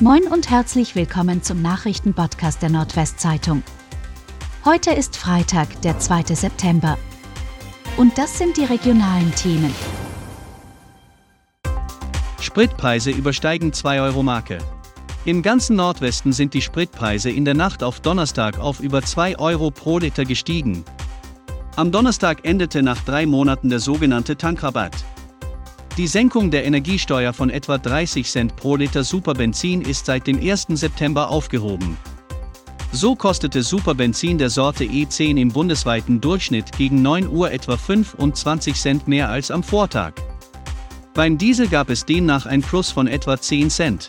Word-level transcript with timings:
Moin 0.00 0.24
und 0.24 0.50
herzlich 0.50 0.96
willkommen 0.96 1.44
zum 1.44 1.62
Nachrichtenpodcast 1.62 2.60
der 2.60 2.68
Nordwestzeitung. 2.68 3.62
Heute 4.64 4.90
ist 4.90 5.16
Freitag, 5.16 5.80
der 5.82 6.00
2. 6.00 6.34
September. 6.34 6.98
Und 7.96 8.18
das 8.18 8.36
sind 8.36 8.56
die 8.56 8.64
regionalen 8.64 9.32
Themen. 9.36 9.72
Spritpreise 12.40 13.12
übersteigen 13.12 13.70
2-Euro-Marke. 13.70 14.58
Im 15.26 15.42
ganzen 15.42 15.76
Nordwesten 15.76 16.32
sind 16.32 16.54
die 16.54 16.62
Spritpreise 16.62 17.30
in 17.30 17.44
der 17.44 17.54
Nacht 17.54 17.84
auf 17.84 18.00
Donnerstag 18.00 18.58
auf 18.58 18.80
über 18.80 19.00
2 19.00 19.38
Euro 19.38 19.70
pro 19.70 20.00
Liter 20.00 20.24
gestiegen. 20.24 20.84
Am 21.76 21.92
Donnerstag 21.92 22.44
endete 22.44 22.82
nach 22.82 23.00
drei 23.04 23.26
Monaten 23.26 23.68
der 23.68 23.78
sogenannte 23.78 24.36
Tankrabatt. 24.36 25.04
Die 25.96 26.08
Senkung 26.08 26.50
der 26.50 26.64
Energiesteuer 26.64 27.32
von 27.32 27.50
etwa 27.50 27.78
30 27.78 28.28
Cent 28.28 28.56
pro 28.56 28.74
Liter 28.74 29.04
Superbenzin 29.04 29.80
ist 29.80 30.06
seit 30.06 30.26
dem 30.26 30.40
1. 30.40 30.66
September 30.70 31.30
aufgehoben. 31.30 31.96
So 32.90 33.14
kostete 33.14 33.62
Superbenzin 33.62 34.36
der 34.36 34.50
Sorte 34.50 34.82
E10 34.82 35.40
im 35.40 35.50
bundesweiten 35.50 36.20
Durchschnitt 36.20 36.72
gegen 36.76 37.00
9 37.02 37.28
Uhr 37.28 37.52
etwa 37.52 37.76
25 37.76 38.74
Cent 38.74 39.06
mehr 39.06 39.28
als 39.28 39.52
am 39.52 39.62
Vortag. 39.62 40.14
Beim 41.14 41.38
Diesel 41.38 41.68
gab 41.68 41.90
es 41.90 42.04
demnach 42.04 42.44
ein 42.44 42.62
Plus 42.62 42.90
von 42.90 43.06
etwa 43.06 43.40
10 43.40 43.70
Cent. 43.70 44.08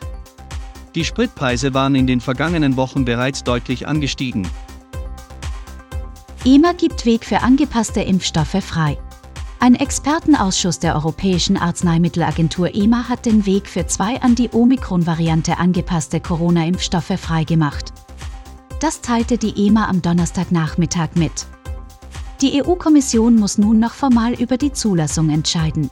Die 0.95 1.05
Spritpreise 1.05 1.75
waren 1.75 1.93
in 1.93 2.07
den 2.07 2.19
vergangenen 2.19 2.77
Wochen 2.77 3.05
bereits 3.05 3.43
deutlich 3.43 3.87
angestiegen. 3.87 4.47
EMA 6.45 6.73
gibt 6.73 7.05
Weg 7.05 7.25
für 7.25 7.41
angepasste 7.41 8.01
Impfstoffe 8.01 8.63
frei. 8.63 8.97
Ein 9.65 9.73
Expertenausschuss 9.73 10.77
der 10.77 10.93
Europäischen 10.93 11.57
Arzneimittelagentur 11.57 12.75
EMA 12.75 13.09
hat 13.09 13.25
den 13.25 13.47
Weg 13.47 13.67
für 13.67 13.87
zwei 13.87 14.21
an 14.21 14.35
die 14.35 14.51
Omikron-Variante 14.51 15.57
angepasste 15.57 16.19
Corona-Impfstoffe 16.19 17.19
freigemacht. 17.19 17.85
Das 18.79 19.01
teilte 19.01 19.39
die 19.39 19.65
EMA 19.65 19.89
am 19.89 20.03
Donnerstagnachmittag 20.03 21.15
mit. 21.15 21.47
Die 22.41 22.63
EU-Kommission 22.63 23.37
muss 23.37 23.57
nun 23.57 23.79
noch 23.79 23.93
formal 23.93 24.33
über 24.33 24.57
die 24.57 24.71
Zulassung 24.71 25.31
entscheiden. 25.31 25.89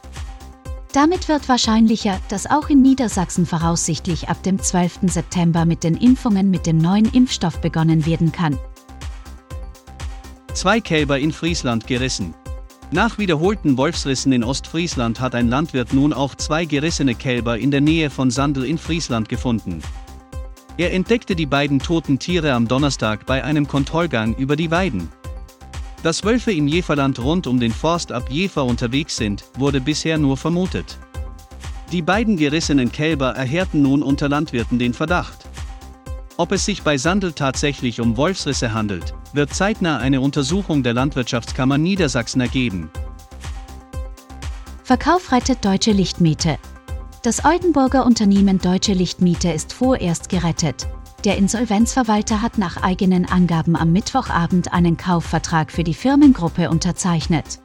Damit 0.91 1.27
wird 1.27 1.49
wahrscheinlicher, 1.49 2.19
dass 2.29 2.45
auch 2.45 2.69
in 2.69 2.83
Niedersachsen 2.83 3.47
voraussichtlich 3.47 4.29
ab 4.29 4.43
dem 4.43 4.59
12. 4.59 4.99
September 5.07 5.65
mit 5.65 5.83
den 5.83 5.97
Impfungen 5.97 6.51
mit 6.51 6.67
dem 6.67 6.77
neuen 6.77 7.11
Impfstoff 7.11 7.59
begonnen 7.59 8.05
werden 8.05 8.31
kann. 8.31 8.55
Zwei 10.53 10.79
Kälber 10.79 11.17
in 11.17 11.31
Friesland 11.31 11.87
gerissen. 11.87 12.35
Nach 12.93 13.17
wiederholten 13.17 13.75
Wolfsrissen 13.75 14.31
in 14.33 14.43
Ostfriesland 14.43 15.19
hat 15.19 15.33
ein 15.33 15.49
Landwirt 15.49 15.93
nun 15.93 16.13
auch 16.13 16.35
zwei 16.35 16.65
gerissene 16.65 17.15
Kälber 17.15 17.57
in 17.57 17.71
der 17.71 17.81
Nähe 17.81 18.11
von 18.11 18.29
Sandel 18.29 18.65
in 18.65 18.77
Friesland 18.77 19.29
gefunden. 19.29 19.81
Er 20.77 20.93
entdeckte 20.93 21.35
die 21.35 21.47
beiden 21.47 21.79
toten 21.79 22.19
Tiere 22.19 22.53
am 22.53 22.67
Donnerstag 22.67 23.25
bei 23.25 23.43
einem 23.43 23.67
Kontrollgang 23.67 24.35
über 24.35 24.55
die 24.55 24.69
Weiden. 24.69 25.09
Dass 26.03 26.23
Wölfe 26.23 26.51
im 26.51 26.67
Jeferland 26.67 27.17
rund 27.17 27.47
um 27.47 27.59
den 27.59 27.71
Forst 27.71 28.11
ab 28.11 28.29
Jefer 28.29 28.63
unterwegs 28.63 29.17
sind, 29.17 29.43
wurde 29.57 29.81
bisher 29.81 30.19
nur 30.19 30.37
vermutet. 30.37 30.99
Die 31.91 32.03
beiden 32.03 32.37
gerissenen 32.37 32.91
Kälber 32.91 33.29
erhärten 33.29 33.81
nun 33.81 34.03
unter 34.03 34.29
Landwirten 34.29 34.77
den 34.77 34.93
Verdacht. 34.93 35.42
Ob 36.43 36.51
es 36.51 36.65
sich 36.65 36.83
bei 36.83 36.97
Sandel 36.97 37.31
tatsächlich 37.31 38.01
um 38.01 38.17
Wolfsrisse 38.17 38.73
handelt, 38.73 39.13
wird 39.31 39.53
zeitnah 39.53 39.99
eine 39.99 40.19
Untersuchung 40.19 40.83
der 40.83 40.93
Landwirtschaftskammer 40.93 41.77
Niedersachsen 41.77 42.41
ergeben. 42.41 42.91
Verkauf 44.83 45.31
rettet 45.31 45.63
Deutsche 45.63 45.93
Lichtmiete. 45.93 46.57
Das 47.21 47.45
Oldenburger 47.45 48.05
Unternehmen 48.05 48.59
Deutsche 48.59 48.91
Lichtmiete 48.91 49.53
ist 49.53 49.71
vorerst 49.71 50.27
gerettet. 50.27 50.85
Der 51.23 51.37
Insolvenzverwalter 51.37 52.41
hat 52.41 52.57
nach 52.57 52.75
eigenen 52.83 53.25
Angaben 53.25 53.77
am 53.77 53.93
Mittwochabend 53.93 54.73
einen 54.73 54.97
Kaufvertrag 54.97 55.71
für 55.71 55.85
die 55.85 55.93
Firmengruppe 55.93 56.69
unterzeichnet. 56.69 57.61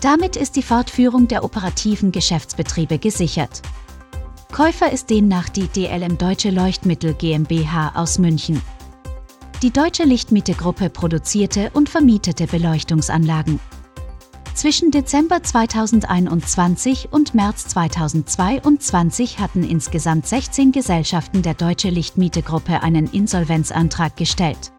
Damit 0.00 0.34
ist 0.34 0.56
die 0.56 0.64
Fortführung 0.64 1.28
der 1.28 1.44
operativen 1.44 2.10
Geschäftsbetriebe 2.10 2.98
gesichert. 2.98 3.62
Käufer 4.52 4.92
ist 4.92 5.10
demnach 5.10 5.48
die 5.48 5.66
DLM 5.66 6.18
Deutsche 6.18 6.50
Leuchtmittel 6.50 7.14
GmbH 7.14 7.92
aus 7.94 8.18
München. 8.18 8.62
Die 9.62 9.70
Deutsche 9.70 10.04
Lichtmiete-Gruppe 10.04 10.90
produzierte 10.90 11.70
und 11.74 11.88
vermietete 11.88 12.46
Beleuchtungsanlagen. 12.46 13.58
Zwischen 14.54 14.92
Dezember 14.92 15.42
2021 15.42 17.08
und 17.10 17.34
März 17.34 17.68
2022 17.68 19.40
hatten 19.40 19.64
insgesamt 19.64 20.26
16 20.26 20.70
Gesellschaften 20.70 21.42
der 21.42 21.54
Deutsche 21.54 21.90
Lichtmiete-Gruppe 21.90 22.82
einen 22.82 23.10
Insolvenzantrag 23.10 24.16
gestellt. 24.16 24.72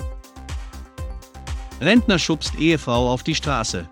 Rentner 1.82 2.20
schubst 2.20 2.56
Ehefrau 2.56 3.12
auf 3.12 3.24
die 3.24 3.36
Straße. 3.36 3.90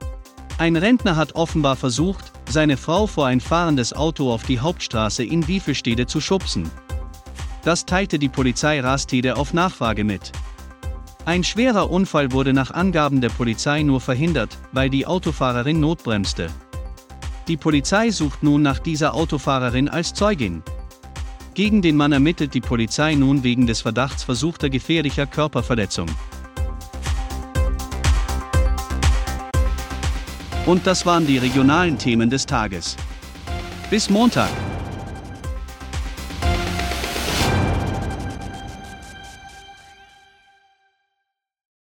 Ein 0.58 0.76
Rentner 0.76 1.16
hat 1.16 1.36
offenbar 1.36 1.76
versucht, 1.76 2.32
seine 2.48 2.78
Frau 2.78 3.08
vor 3.08 3.26
ein 3.26 3.42
fahrendes 3.42 3.94
Auto 3.94 4.32
auf 4.32 4.44
die 4.44 4.60
Hauptstraße 4.60 5.24
in 5.24 5.48
Wiefelstede 5.48 6.06
zu 6.06 6.22
schubsen. 6.22 6.70
Das 7.64 7.86
teilte 7.86 8.20
die 8.20 8.30
Polizei 8.30 8.80
Rastede 8.80 9.38
auf 9.38 9.54
Nachfrage 9.54 10.04
mit. 10.04 10.32
Ein 11.26 11.44
schwerer 11.44 11.90
Unfall 11.90 12.34
wurde 12.34 12.54
nach 12.54 12.72
Angaben 12.72 13.22
der 13.22 13.30
Polizei 13.30 13.82
nur 13.82 14.02
verhindert, 14.02 14.58
weil 14.74 14.90
die 14.90 15.08
Autofahrerin 15.08 15.80
notbremste. 15.80 16.50
Die 17.48 17.58
Polizei 17.58 18.12
sucht 18.12 18.44
nun 18.44 18.62
nach 18.62 18.80
dieser 18.80 19.14
Autofahrerin 19.16 19.90
als 19.90 20.14
Zeugin. 20.14 20.62
Gegen 21.56 21.82
den 21.82 21.96
Mann 21.96 22.12
ermittelt 22.12 22.54
die 22.54 22.62
Polizei 22.62 23.16
nun 23.16 23.44
wegen 23.44 23.68
des 23.68 23.82
Verdachts 23.82 24.24
versuchter 24.24 24.70
gefährlicher 24.70 25.26
Körperverletzung. 25.26 26.08
Und 30.66 30.88
das 30.88 31.06
waren 31.06 31.28
die 31.28 31.38
regionalen 31.38 31.98
Themen 31.98 32.30
des 32.30 32.46
Tages. 32.46 32.96
Bis 33.90 34.10
Montag. 34.10 34.50